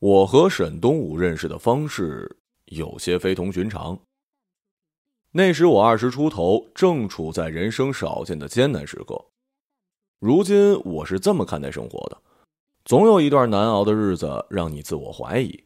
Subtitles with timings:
[0.00, 3.98] 我和沈东武认识的方式有些非同寻常。
[5.32, 9.20] 那时我二十出头，正处在人生少见的艰难时刻。
[10.20, 12.16] 如今我是这么看待生活的：
[12.84, 15.64] 总有一段难熬的日子让你自我怀疑。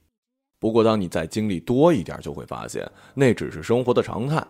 [0.59, 4.43] 不过，当你再经历多一点，就会发现那只是生活的常态。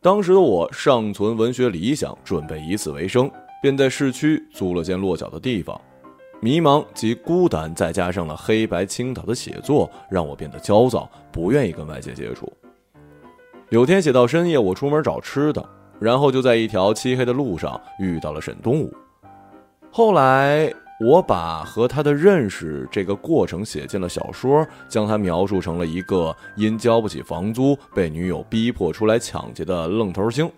[0.00, 3.30] 当时的我尚存文学理想，准备以此为生，
[3.62, 5.80] 便在市区租了间落脚的地方。
[6.40, 12.52] 迷茫及孤单，再加上了黑白青岛的写作，让我变得焦躁，不愿意跟外界接触。
[13.70, 15.66] 有天写到深夜，我出门找吃的，
[15.98, 18.92] 然后就在一条漆黑的路上遇到了沈东武。
[19.90, 30.50] 后来我把和他的认识这个过程写进了小说，将他描述成了一个因交不起房租被女友逼迫出来抢劫的愣头青。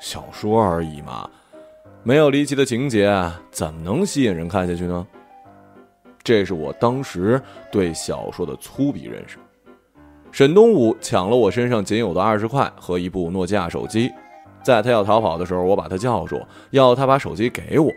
[0.00, 1.30] 小说而已嘛。
[2.08, 3.14] 没有离奇的情节，
[3.50, 5.06] 怎么能吸引人看下去呢？
[6.24, 7.38] 这是我当时
[7.70, 9.36] 对小说的粗鄙认识。
[10.32, 14.10] 沈东武抢了我身上仅有的二十块和一部诺基亚手机，
[14.62, 17.92] 在他要逃跑的时候，我把他叫住，要他把手机给我。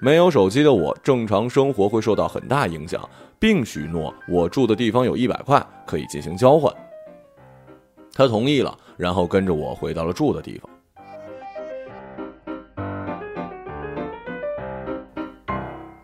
[0.00, 6.74] 没有手机的我，正常生活会受到很大影响，并许诺我住的地方有一百块可以进行交换。
[8.12, 10.68] 他同意了，然后跟着我回到了住的地方。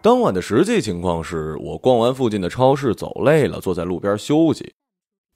[0.06, 4.72] 当晚的实际情况是我逛完附近的超市，走累了，坐在路边休息。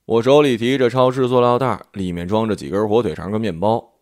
[0.05, 3.95] 我手里提着超市塑料袋，里面装着几根火腿肠跟面包。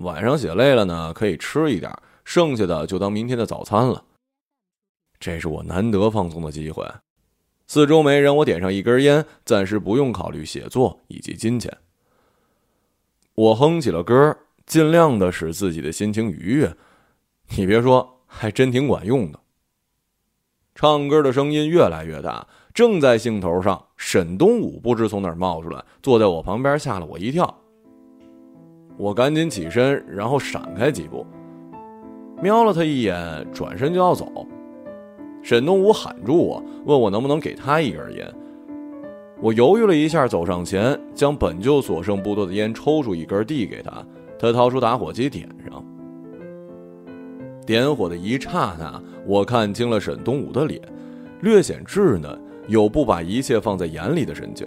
[0.00, 1.90] 晚上写累了呢，可以吃一点，
[2.22, 4.04] 剩下的就当明天的早餐了。
[5.18, 6.86] 这是我难得放松的机会。
[7.66, 11.74] 四周没人，我点上一根烟，暂时不用考虑写作以及金钱。
[13.34, 16.76] 我哼起了歌，尽量的使自己的心情愉悦。
[17.56, 19.40] 你别说，还真挺管用的。
[20.80, 27.54] 唱歌的声音越来越大，正在兴头上，沈东武不知从哪儿冒出来，坐在我旁边，吓了我一跳。
[28.96, 31.26] 我赶紧起身，然后闪开几步，
[32.40, 34.46] 瞄了他一眼，转身就要走。
[35.42, 38.26] 沈东武喊住我，问我能不能给他一根烟。
[39.42, 44.02] 我犹豫了一下，走上前，将本就所剩不多的烟抽出一根递给他，
[44.38, 45.46] 他掏出打火机点。
[47.70, 50.82] 点火的一刹那，我看清了沈东武的脸，
[51.40, 52.36] 略显稚嫩，
[52.66, 54.66] 有不把一切放在眼里的神情。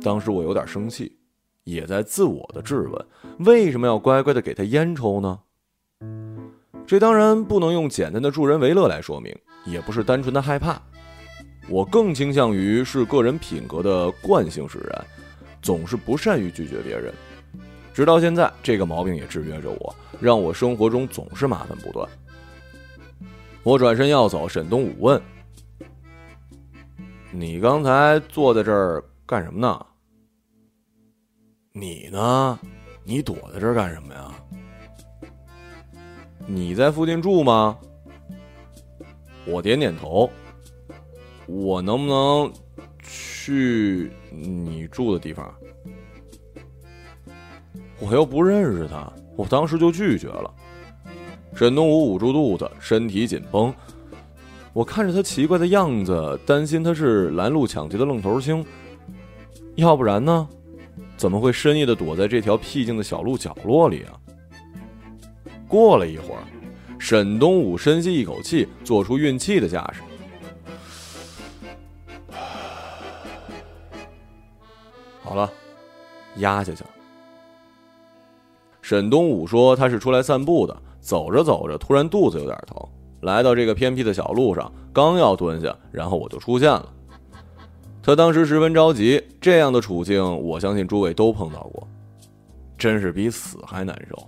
[0.00, 1.18] 当时我有点生气，
[1.64, 3.06] 也在自我的质问：
[3.40, 5.40] 为什么要乖乖的给他烟抽呢？
[6.86, 10.80] 这当然不能用简单的助人为乐来说明，也不是单纯的害怕，
[11.68, 15.04] 我更倾向于是个人品格的惯性使然，
[15.60, 17.12] 总是不善于拒绝别人。
[17.92, 22.08] 直到现在，这个毛病也制约着我，让我生活中总是麻烦不断。
[23.62, 25.20] 我转身要走，沈东武问
[27.32, 29.86] ：“你刚才坐在这儿干什么呢？
[31.72, 32.58] 你呢？
[33.04, 34.34] 你躲在这儿干什么呀？
[36.46, 37.78] 你在附近住吗？”
[39.46, 40.30] 我点点头。
[41.46, 42.50] 我能不能
[43.02, 45.54] 去你住的地方？
[48.00, 50.50] 我又不认识他，我当时就拒绝了。
[51.54, 53.72] 沈东武捂住肚子，身体紧绷。
[54.72, 58.64] 我看着他奇怪的样子，担心他是拦路抢劫的愣头青。
[59.76, 60.48] 要不然呢？
[61.16, 64.18] 怎么会深夜的躲在这条僻静的小路角落里啊？
[65.68, 66.42] 过了一会儿，
[66.98, 70.02] 沈东武深吸一口气，做出运气的架势。
[75.22, 75.50] 好了，
[76.36, 76.90] 压下去了。
[78.84, 82.76] 沈东武说：“他是出来散步的，走着走着，突然肚子有点疼，
[83.22, 86.86] 来到这个偏僻的小路上，刚要蹲下，然后我就出现了。
[88.02, 91.88] 他当时十分着急，这样的处境，我相信诸位都碰到过，
[92.76, 94.22] 真是比死还难受。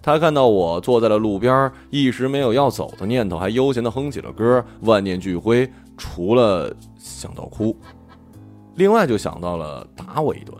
[0.00, 7.76] 他看到我坐在了路边，一时没有要走的念头，还悠闲地哼起了歌，万念俱灰，除了想到哭，
[8.76, 10.56] 另外就想到了打我一顿。”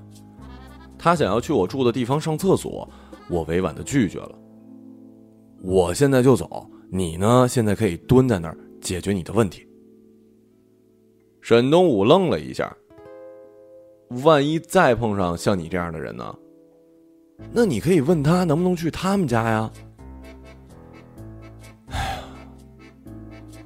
[1.03, 2.87] 他想要去我住的地方上厕所，
[3.31, 4.39] 我委婉的拒绝了。
[5.63, 7.49] 我现在就走，你呢？
[7.49, 9.67] 现在可以蹲在那儿解决你的问题。
[11.41, 12.77] 沈东武愣了一下。
[14.25, 16.37] 万一再碰上像你这样的人呢？
[17.51, 19.73] 那你可以问他能不能去他们家呀？
[21.89, 22.23] 哎呀，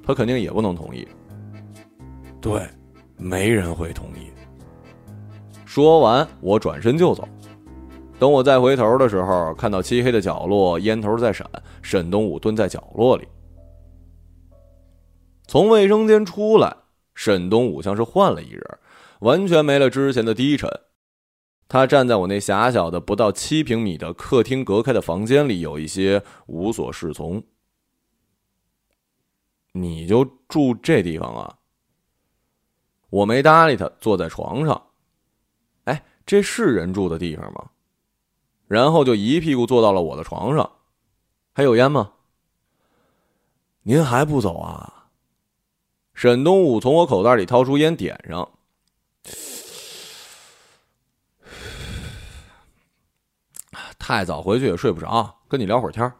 [0.04, 1.08] 他肯定也不能同意。
[2.40, 2.62] 对，
[3.16, 4.30] 没人会同意。
[5.74, 7.28] 说完，我转身就走。
[8.16, 11.44] 等我再回头的时候，看到漆黑的角落，烟头在闪，
[11.82, 13.26] 沈东武蹲在角落里。
[15.48, 16.76] 从卫生间出来，
[17.16, 18.78] 沈东武像是换了一人，
[19.18, 20.70] 完全没了之前的低沉。
[21.66, 27.42] 他站在我那狭小的不到七平米的客厅隔开的房间里，有一些无所适从。
[29.72, 31.58] 你就住这地方啊？
[33.10, 34.80] 我没搭理他，坐在床上。
[36.24, 37.70] 哎，这是人住的地方吗？
[38.66, 40.70] 然后就一屁股坐到了我的床上。
[41.52, 42.12] 还有烟吗？
[43.82, 45.10] 您还不走啊？
[46.14, 48.48] 沈东武从我口袋里掏出烟，点上。
[53.98, 56.12] 太早回去也睡不着，跟你聊会儿天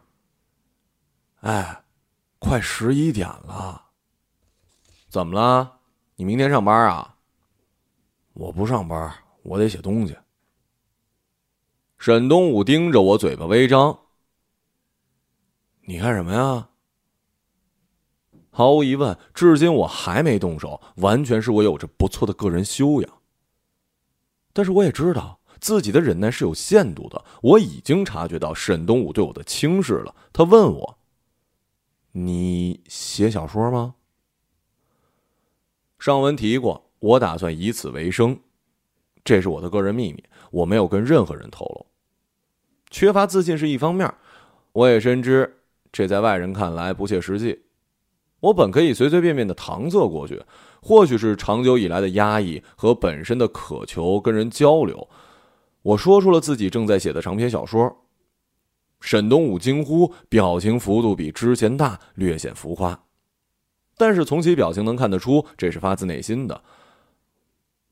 [1.41, 1.83] 哎，
[2.39, 3.87] 快十一点了，
[5.09, 5.81] 怎么了？
[6.17, 7.17] 你明天上班啊？
[8.35, 9.15] 我不上班，
[9.45, 10.17] 我得写东西。
[11.99, 13.99] 沈东武盯着我，嘴巴微张。
[15.87, 16.71] 你干什么呀？
[18.51, 23.23] 毫无疑问，至今我还没动手，完全是我有着不错的个人修养。
[24.53, 27.25] 但是我也知道自己的忍耐是有限度的。
[27.43, 30.15] 我已经察觉到沈东武对我的轻视了。
[30.33, 30.99] 他问我
[32.13, 33.97] ：“你写小说吗？”
[35.99, 38.39] 上文提过，我打算以此为生，
[39.25, 41.87] 这是我的个人秘密，我没有跟任何人透露。
[42.91, 44.13] 缺乏自信是一方面，
[44.73, 45.61] 我也深知
[45.91, 47.63] 这在外人看来不切实际。
[48.41, 50.43] 我本可以随随便便的搪塞过去，
[50.83, 55.09] 或许是长久以来的压抑和本身的渴求跟人交流，
[55.81, 58.05] 我说出了自己正在写的长篇小说。
[59.01, 63.05] 沈东武惊呼，表情幅度比之前大，略显浮夸，
[63.97, 66.63] 但是从其表情能看得出，这是发自内心的。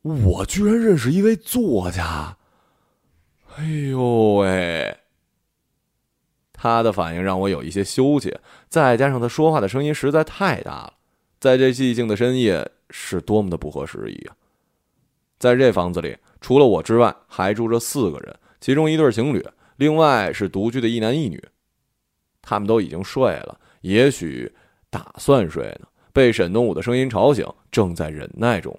[0.02, 2.37] 我居然认识一位作家，
[3.56, 4.99] 哎呦喂！
[6.52, 10.94] 他的反应让我有一些羞怯，再加上他说话的声音实在太大了，
[11.38, 14.34] 在这寂静的深夜是多么的不合时宜啊！
[15.38, 19.44] 在这房子里，除了我之外，还住着四个人，其中一对情侣，
[19.76, 21.43] 另外是独居的一男一女。
[22.40, 24.52] 他们都已经睡了，也许
[24.90, 25.87] 打算睡呢。
[26.12, 28.78] 被沈东武的声音吵醒，正在忍耐中。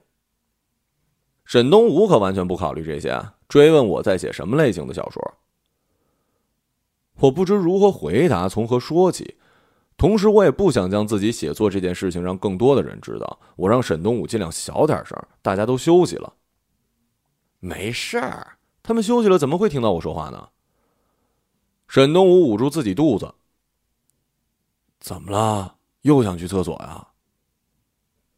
[1.54, 5.22] 沈东武可完全不考虑这些，追问我在写什么类型的小说。
[7.20, 9.38] 我不知如何回答，从何说起。
[9.96, 13.40] 同时，我也不想将自己写作这件事情让更多的人知道。
[13.56, 16.34] 我让沈东武尽量小点声，大家都休息了。
[17.60, 20.50] 没事儿，他们休息了，怎么会听到我说话呢？
[21.88, 23.32] 沈东武捂住自己肚子。
[25.00, 25.76] 怎么了？
[26.02, 27.08] 又想去厕所呀？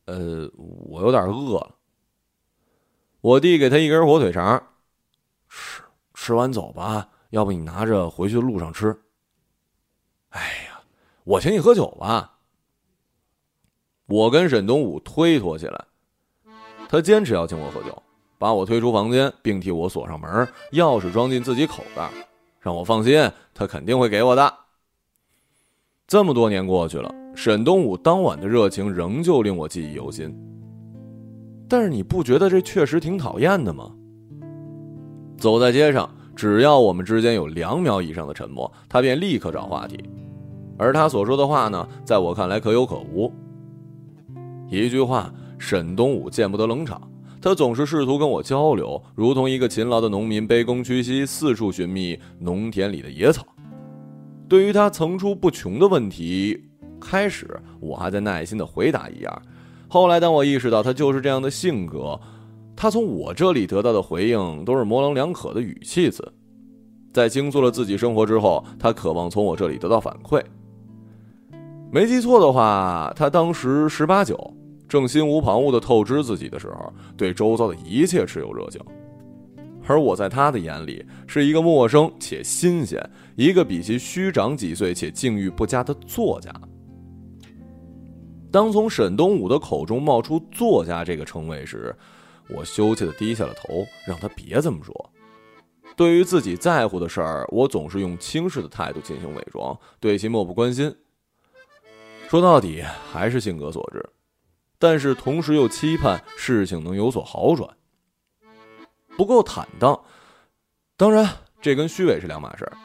[0.04, 1.72] 呃，我有点饿了。
[3.26, 4.62] 我递给他一根火腿肠，
[5.50, 5.82] 吃
[6.14, 7.10] 吃完走吧。
[7.32, 8.96] 要不你拿着回去的路上吃。
[10.30, 10.80] 哎呀，
[11.24, 12.38] 我请你喝酒吧。
[14.06, 15.86] 我跟沈东武推脱起来，
[16.88, 18.04] 他坚持要请我喝酒，
[18.38, 22.12] 把我推出房间，并替我锁上门，钥匙装进自己口袋，
[22.60, 24.54] 让我放心，他肯定会给我的。
[26.06, 30.32] 这么多年过去了，沈东武当晚的热情仍旧令我记忆犹新。
[31.68, 33.92] 但是你不觉得这确实挺讨厌的吗？
[35.38, 36.10] 走在街上。
[36.36, 39.98] 只要我们之间有两秒以上的沉默，他便立刻找话题，
[40.78, 43.32] 而他所说的话呢，在我看来可有可无。
[44.70, 47.02] 一句话，沈东武见不得冷场，
[47.42, 53.46] 他总是试图跟我交流，如同一个勤劳的农民卑躬屈膝，四处寻觅农田里的野草。
[54.50, 56.62] 对于他层出不穷的问题，
[57.00, 57.48] 开始
[57.80, 59.42] 我还在耐心的回答一样，
[59.88, 62.20] 后来当我意识到他就是这样的性格。
[62.78, 66.30] 他从我这里得到的回应都是模棱两可的语气词，
[67.14, 70.44] 在倾诉了自己生活之后，他渴望从我这里得到反馈。
[71.90, 74.54] 没记错的话，他当时十八九，
[74.90, 78.82] 正心无旁骛的透支自己的时候，对周遭的一切持有热情，
[79.88, 83.02] 而我在他的眼里是一个陌生且新鲜，
[83.38, 86.52] 一个比其虚长几岁且境遇不佳的作家。
[88.56, 91.94] 当从沈东武的口中冒出“作家”这个称谓时，
[92.48, 95.12] 我羞怯的低下了头，让他别这么说。
[95.94, 100.96] 对于自己在乎的事儿，我总是用轻视的态度进行伪装，对其漠不关心。
[102.30, 102.82] 说到底，
[103.12, 104.10] 还是性格所致。
[104.80, 107.70] 但是同时又期盼事情能有所好转。
[109.18, 110.02] 不够坦荡，
[110.96, 111.28] 当然，
[111.62, 112.78] 这跟虚伪是两码事儿。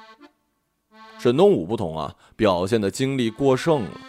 [1.20, 4.00] 沈东武不同啊，表现的精力过剩了。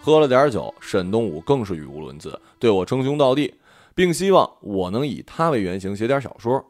[0.00, 3.54] 喝了点酒，沈东武更是语无伦次，对我称兄道弟。
[3.94, 6.64] 并希望我能以他为原型写点小说。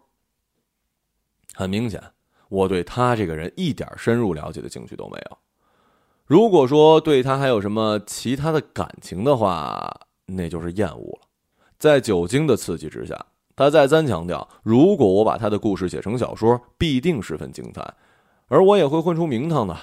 [1.53, 2.03] 很明显，
[2.49, 5.39] 我对他这个人一点深入了解的兴趣都没有。
[6.25, 11.29] 如果说对他还有什么其他的感情的话，那就是厌恶了。
[11.79, 17.95] 在酒精的刺激之下，他再三强调，如果我把他的故事写成小说，必定十分精彩，
[18.47, 19.77] 而我也会混出名堂的。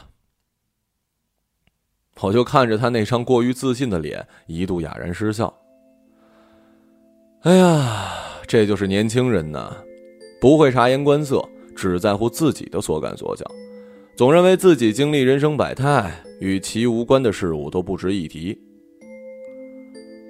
[2.22, 5.54] 我就看着他那张过于自信的脸，一度哑然失笑。
[7.42, 8.14] 哎呀，
[8.48, 9.78] 这就是年轻人呐，
[10.42, 13.46] 不会察言观色，只在乎自己的所感所想，
[14.16, 18.60] 总认为自己经历人生百态，与其无关的事物都不值一提。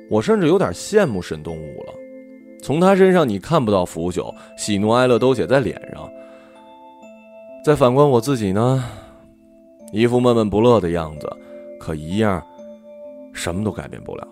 [0.09, 1.93] 我甚至有点羡慕沈东武了，
[2.61, 6.09] 从他身上你看不到腐朽，喜怒哀乐都写在脸上。
[7.63, 8.83] 再反观我自己呢，
[9.93, 11.27] 一副闷闷不乐的样子，
[11.85, 12.43] 可一样，
[13.31, 14.27] 什么都改变不了。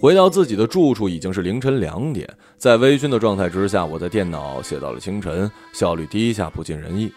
[0.00, 7.12] 回到自己的住处已经是凌晨两点，在微醺的状态之下，我在电脑写到了清晨，效率低下，不尽人意。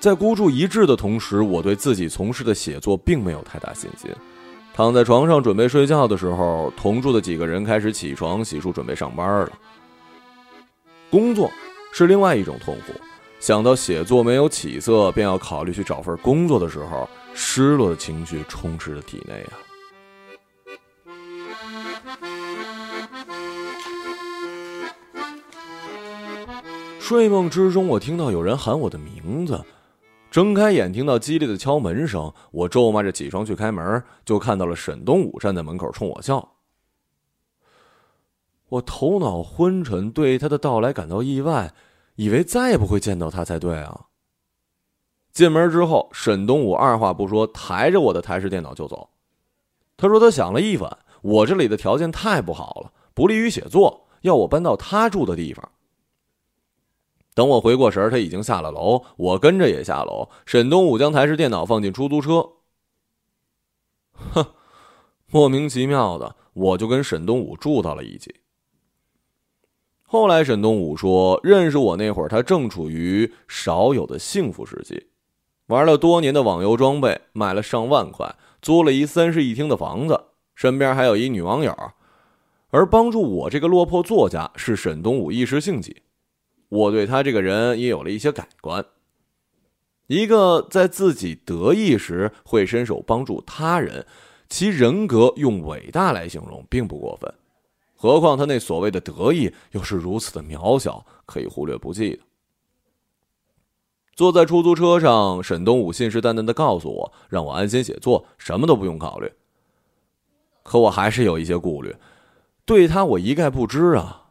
[0.00, 4.10] 在孤注一掷的同时，我对自己从事的写作并没有太大信心。
[4.74, 9.52] 躺在床上准备睡觉的时候，同住的几个人开始起床洗漱，准备上班了。
[11.12, 11.48] 工作
[11.92, 12.92] 是另外一种痛苦，
[13.38, 19.52] 想到写作没有起色，便要考虑去找份工作的时候，失落的情绪充斥着体内啊。
[26.98, 29.62] 睡梦之中，我听到有人喊我的名字。
[30.28, 36.56] 睁开眼，听到激烈的敲门声，我咒骂着起床去开门，就看到了沈东武站在门口冲我笑。
[38.68, 41.72] 我头脑昏沉，对他的到来感到意外，
[42.16, 44.06] 以为再也不会见到他才对啊。
[45.32, 49.10] 进门之后，沈东武二话不说，抬着我的台式电脑就走。
[49.96, 55.70] 他说他想了一晚，我这里的条件太不好了，不利于写作，要我搬到他住的地方。
[57.34, 60.30] 等我回过神他已经下了楼，我跟着也下楼。
[60.46, 62.52] 沈东武将台式电脑放进出租车。
[64.32, 64.54] 哼，
[65.26, 68.34] 莫名其妙的，我就跟沈东武住到了一起。
[70.08, 75.08] 后来沈东武说，认识我那会儿，他正处于少有的幸福时期，
[75.66, 80.20] 玩了多年的网游装备，卖了上万块，租了一三室一厅的房子，
[80.54, 81.76] 身边还有一女网友。
[82.70, 86.02] 而帮助我这个落魄作家，是沈东武一时兴起。
[86.68, 88.84] 我对他这个人也有了一些改观。
[90.06, 94.06] 一个在自己得意时会伸手帮助他人，
[94.48, 97.34] 其人格用伟大来形容并不过分。
[98.06, 102.22] 何况他那所谓的得意又是如此的渺小，可以忽略不计的。
[104.14, 109.30] 坐在出租车上，沈东武信誓旦旦的告诉我，让我安心写作，什么都不用考虑。
[110.62, 111.94] 可我还是有一些顾虑，
[112.64, 114.30] 对他我一概不知啊。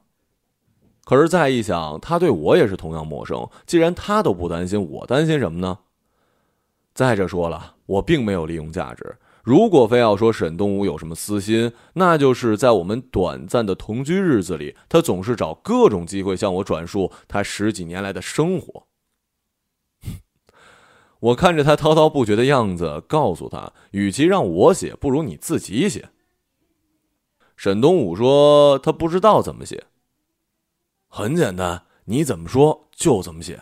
[1.04, 3.48] 可是再一想，他对我也是同样陌生。
[3.68, 5.78] 既然他都不担心，我担心什么呢？
[6.96, 9.18] 再者说了，我并没有利用价值。
[9.46, 18.88] 如果非要说沈东武有什么私心，那就是在我们短暂的同居日子里，他总是找各种机会向我转述他十几年来的生活。
[21.22, 26.10] 我看着他滔滔不绝的样子，告诉他，与其让我写，不如你自己写。
[27.56, 29.86] 沈东武说，他不知道怎么写。
[31.08, 33.62] 很简单，你怎么说就怎么写。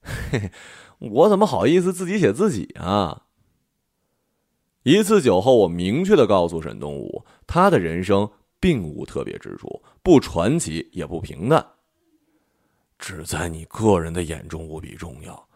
[0.00, 0.50] 嘿嘿，
[0.98, 3.24] 我怎么好意思自己写自己啊？
[4.82, 11.64] 一次酒后，我明确的告诉沈东武，他的人生并无特别之处，不传奇也不平淡，
[12.98, 15.48] 只在你个人的眼中无比重要，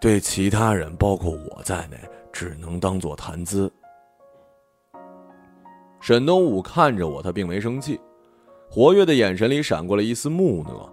[0.00, 1.96] 对其他人，包括我在内，
[2.32, 3.72] 只能当做谈资。
[6.00, 8.00] 沈东武看着我，他并没生气。
[8.68, 10.92] 活跃的眼神里闪过了一丝木讷，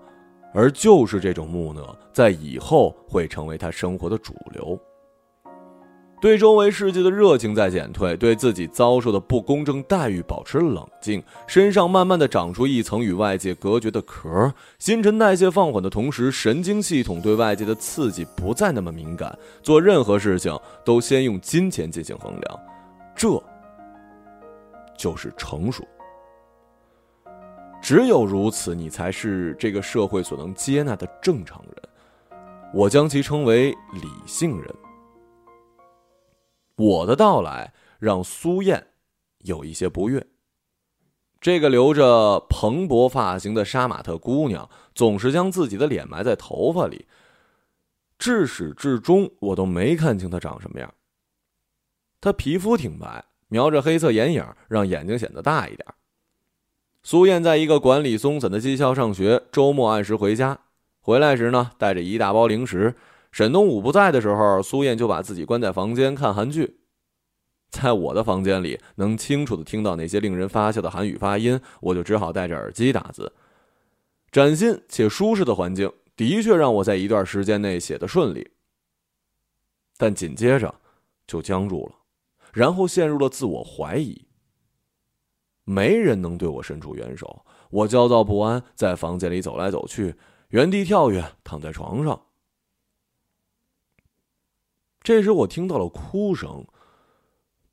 [0.54, 4.80] 而就是这种木讷，在以后会成为他生活的主流。
[6.22, 22.60] 对周围世界的热情在减退，对自己遭受的不公正待遇保持冷静，身上慢慢的长出一层与外界隔绝的壳，新陈代谢放缓的同时，神经系统对外界的刺激不再那么敏感，做任何事情都先用金钱进行衡量，
[23.16, 23.42] 这
[24.98, 25.88] 就是成熟。
[27.82, 32.34] 只有如此，你才是这个社会所能接纳的正常人。
[32.74, 34.76] 我将其称为理性人。
[36.80, 38.88] 我的到来让苏燕
[39.40, 40.26] 有一些不悦。
[41.42, 47.06] 这个留着蓬勃发型的杀马特姑娘，总是将自己的脸埋在头发里，
[48.18, 50.94] 至始至终我都没看清她长什么样。
[52.22, 55.86] 她皮肤挺白，描着黑色眼影，让眼睛显得大一点。
[57.04, 60.60] 苏燕在一个管理松散的技校上学，周末按时回家。
[61.00, 62.96] 回来时呢，带着一大包零食，
[63.32, 66.80] 沈东武不在的时候，苏燕就把自己关在房间看韩剧。
[67.70, 73.32] 在我的房间里，能清楚的听到那些令人发笑的韩语发音，我就只好戴着耳机打字。
[74.32, 78.50] 崭新且舒适的环境，的确让我在一段时间内写的顺利。
[79.98, 80.74] 但紧接着，
[81.28, 81.96] 就僵住了，
[82.52, 84.26] 然后陷入了自我怀疑。
[85.64, 90.16] 没人能对我伸出援手，我焦躁不安，在房间里走来走去，
[90.50, 92.20] 原地跳跃，躺在床上。
[95.02, 96.66] 这时，我听到了哭声。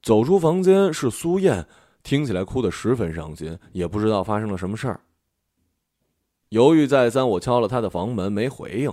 [0.02, 1.66] 走出房间是苏燕，
[2.04, 5.00] 听起来哭得十分伤心，也不知道发生了什么事儿。
[6.50, 8.92] 犹豫再三，我敲了她的房门，没回应。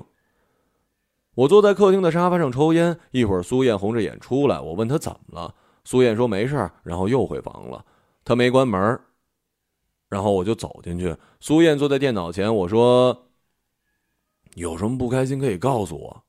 [1.36, 7.86] 我坐在客厅的沙发上抽烟，一会儿苏燕红着眼出来，我问她怎么了，苏燕说没事儿，然后又回房了。
[8.25, 9.00] 她没关门，
[10.10, 11.16] 然后我就走进去。
[11.40, 13.28] 苏燕坐在电脑前，我说
[14.56, 16.24] ：“有什么不开心可以告诉我。”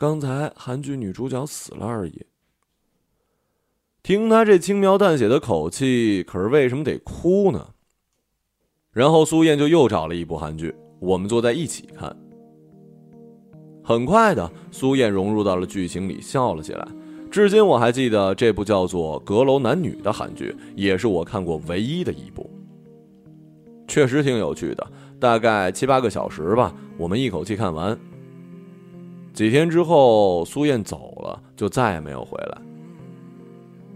[0.00, 2.24] 刚才韩剧女主角死了而已。
[4.02, 7.74] 听他这轻描淡写的口气，可是为什么得哭呢？
[8.92, 12.16] 然后苏燕就又找了一部韩剧，我们坐在一起看。
[13.84, 16.88] 很快的，苏燕融入到了剧情里，笑了起来。
[17.30, 22.50] 至今我还记得这部叫做《阁楼男女》的韩剧，也是我看过唯一的一部。
[23.86, 28.00] 确实挺有趣的，大概七八个小时吧，我们一口气看完。
[29.32, 32.58] 几天之后，苏燕走了，就再也没有回来。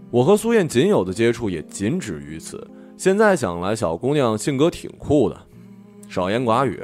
[0.09, 2.65] 我和苏燕仅有的接触也仅止于此。
[2.97, 5.37] 现在想来，小姑娘性格挺酷的，
[6.07, 6.81] 少言寡语，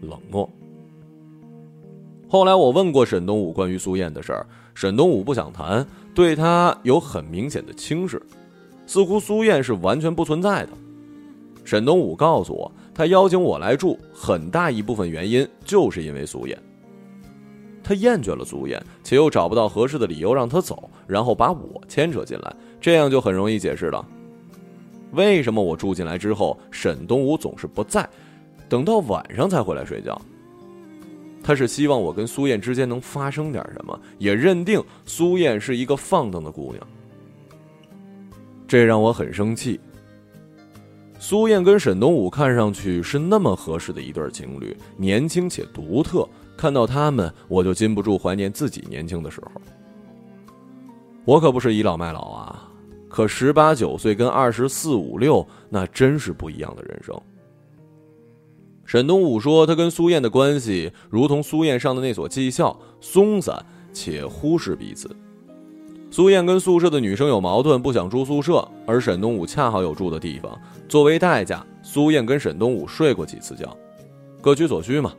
[0.00, 0.48] 冷漠。
[2.28, 8.20] 后来我问过沈东武关于苏燕的事儿，沈东武不想谈，对她有很明显的轻视，
[8.86, 10.70] 似乎苏燕是完全不存在的。
[11.62, 16.58] 沈东武告诉我，他邀请我来住，很大一部分原因就是因为苏燕。
[17.90, 24.06] 他厌倦了苏燕，且又找不到合适的理由让她走，然后把我牵扯进来，这样就很容易解释了。
[25.10, 28.08] 为什么我住进来之后，沈东武总是不在，
[28.68, 30.16] 等到晚上才回来睡觉？
[31.42, 36.86] 他是希望我跟苏燕之间能发生点什么，也认定苏燕是一个放荡的姑娘，
[38.68, 39.80] 这让我很生气。
[41.18, 46.24] 苏燕跟沈东武看上去是那么合适的一对情侣，年轻且独特。
[46.60, 49.62] 看到他们，我就禁不住怀念自己年轻的时候。
[51.24, 52.68] 我可不是倚老卖老啊，
[53.08, 57.18] 可十八九岁跟二十四五六，那真是不一样的人生。
[58.84, 65.08] 沈东武说，他跟苏燕的关系如同苏燕上的那所技校，松散且忽视彼此。
[66.10, 70.60] 苏燕跟宿舍的女生有矛盾，不想住宿舍，而沈东武恰好有住的地方。
[70.90, 73.74] 作为代价，苏燕跟沈东武睡过几次觉，
[74.42, 75.14] 各取所需嘛。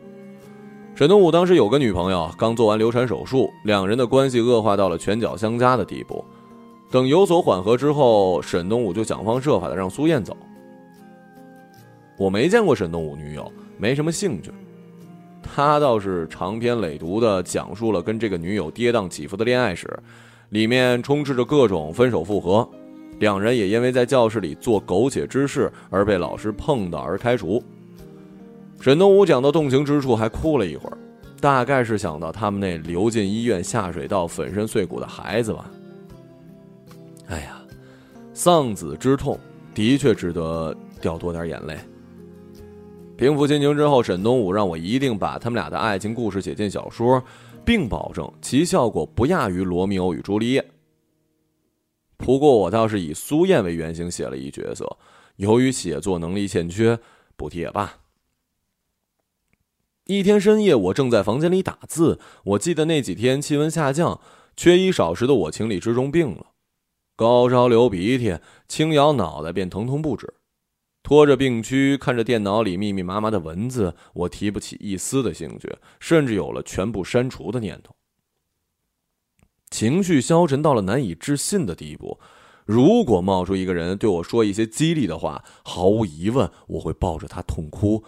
[0.93, 6.23] 沈东武当时有个女朋友，刚做完流产手术，两人的关系恶化到了拳脚相加的地步。
[6.91, 10.35] 等有所缓和之后，沈东武就想方设法的让苏燕走。
[12.17, 14.51] 我没见过沈东武女友，没什么兴趣。
[15.41, 19.87] 他倒是长篇累牍的讲述了跟这个女友跌宕起伏的恋爱史，
[20.49, 22.69] 里面充斥着各种分手复合，
[23.17, 27.63] 两人也因为在教室里做苟且之事而被老师碰到而开除。
[28.81, 30.97] 沈东武讲到动情之处，还哭了一会儿，
[31.39, 35.69] 大概是想到他们那流进医院下水道、粉身碎骨的孩子吧。
[37.27, 37.61] 哎呀，
[38.33, 39.37] 丧子之痛
[39.75, 41.77] 的确值得掉多点眼泪。
[43.15, 47.23] 平复心情之后，沈东武让我一定把他们俩的爱情故事写进小说，
[47.63, 50.59] 并保证其效果不亚于《罗密欧与朱丽叶》。
[52.17, 54.97] 不过我倒是以苏燕为原型写了一角色，
[55.35, 56.97] 由于写作能力欠缺，
[57.35, 57.93] 不提也罢。
[60.05, 62.19] 一天深夜，我正在房间里打字。
[62.43, 64.19] 我记得那几天气温下降，
[64.57, 66.47] 缺衣少食的我情理之中病了，
[67.15, 68.37] 高烧流鼻涕，
[68.67, 70.33] 轻摇脑袋便疼痛不止。
[71.03, 77.95] 拖着病躯，看着电脑里密密麻麻的文字，我提不起一丝的兴趣，甚至有了全部删除的念头。
[79.69, 82.19] 情绪消沉到了难以置信的地步。
[82.65, 88.03] 如果冒出一个人对我说一些激励的话，毫无疑问，我会抱着他痛哭。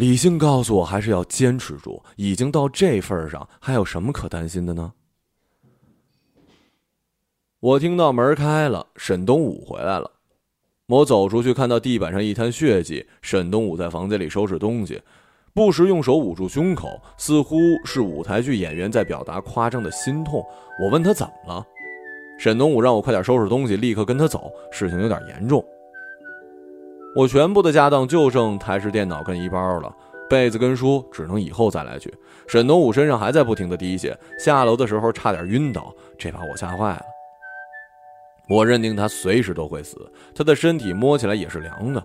[0.00, 2.02] 理性告诉我，还是要坚持住。
[2.16, 4.94] 已经到这份儿上，还有什么可担心的呢？
[7.60, 10.10] 我听到门开了，沈东武回来了。
[10.86, 13.06] 我走出去，看到地板上一滩血迹。
[13.20, 14.98] 沈东武在房间里收拾东西，
[15.52, 20.42] 不时用手捂住胸口，似乎是舞台剧演员在表达夸张的心痛。
[20.82, 21.66] 我问他怎么了，
[22.38, 25.62] 沈东武让我快点收拾东西，立刻跟他走，事情有点严重。
[27.14, 29.92] 我全部的家当就剩台式电脑跟一包了，
[30.28, 32.12] 被子跟书只能以后再来取。
[32.46, 37.02] 沈东武身上还在不停的滴血，下楼的时候差点晕倒，这把我吓坏了。
[38.48, 42.04] 我认定他随时都会死，他的身体摸起来也是凉的。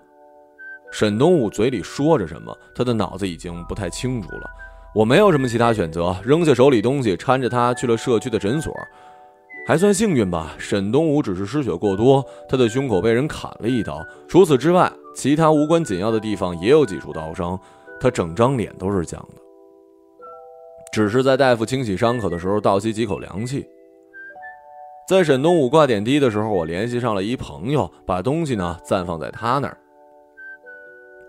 [0.92, 4.50] 沈东武嘴里说着什么，他的脑子已经不太清楚了。
[4.94, 8.74] 我没有什么其他选择，扔下手里东西，搀着他去了社区的诊所。
[9.68, 14.06] 还算幸运吧，沈东武只是失血过多，他的胸口被人砍了一刀。
[14.28, 17.60] 除此之外，其他无关紧要的地方也有几处刀伤，
[18.00, 19.42] 他整张脸都是僵的。
[20.94, 23.68] 只是在大夫清洗伤口的时候倒吸几口凉气。
[25.10, 29.76] 在沈东武挂点滴的时候，我联系上了一朋友，把东西呢暂放在他那儿。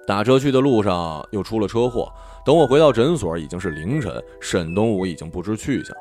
[0.06, 2.12] 打车去的路上又出了车祸，
[2.44, 5.96] 等我回到诊所已经是凌晨，沈东武已经不知去向。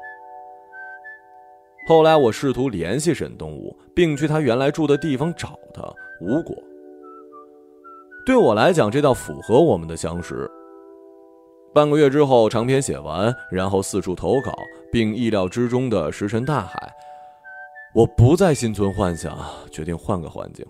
[1.87, 5.83] 后来我试图联系沈东武，并去他原来住的地方找他，
[6.19, 6.55] 无果。
[8.25, 10.49] 对我来讲，这倒符合我们的相识。
[11.75, 14.51] 半个月之后，长篇写完，然后四处投稿，
[14.91, 16.91] 并意料之中的石沉大海。
[17.93, 19.37] 我不再心存幻想，
[19.69, 20.65] 决定换个环境。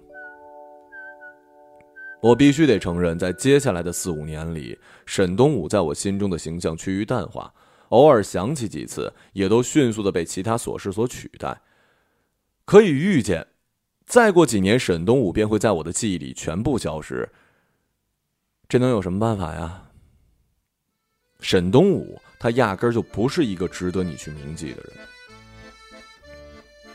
[2.21, 7.53] 我必须得承认，在接下来的四五年里，沈东武在我心中的形象趋于淡化，
[7.89, 11.61] 偶尔想起几次，也都迅速的被其他琐事所取代。
[12.65, 13.45] 可以预见，
[14.05, 17.29] 再过几年，沈东武便会在我的记忆里全部消失。
[18.67, 19.83] 这能有什么办法呀？
[21.39, 24.91] 沈东武，他压根儿就不是一个值得你去铭记的人。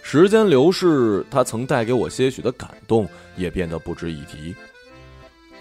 [0.02, 4.52] 时间流逝，他曾带给我些许的感动，也变得不值一提。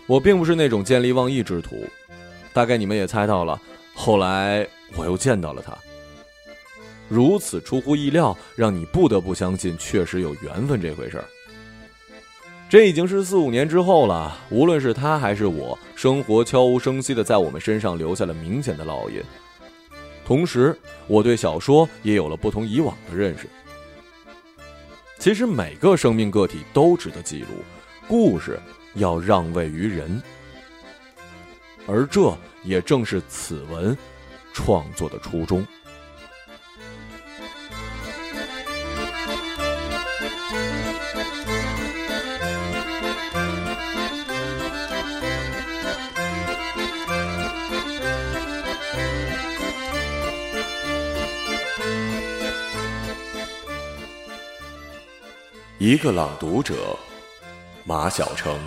[0.08, 1.86] 我并不是那种见利忘义之徒，
[2.52, 3.62] 大概你们也猜到了。
[3.94, 5.78] 后来我又见到了他，
[7.08, 11.26] 如此出乎意料，让你不得不相信确实有缘分这回事儿。
[12.70, 19.22] 这已经是四五年之后了，无论是他还是我，生活悄无声息的在我们身上留下了明显的烙印。
[20.24, 23.50] 同时，我对小说也有了不同以往的认识。
[25.18, 27.48] 其实每个生命个体都值得记录，
[28.08, 28.60] 故事
[28.94, 30.22] 要让位于人，
[31.88, 32.32] 而这
[32.64, 33.98] 也正是此文
[34.60, 35.66] 创作的初衷。
[55.78, 57.00] 一个朗读者，
[57.86, 58.60] 马晓成。